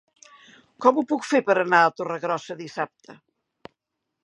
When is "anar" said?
1.65-1.83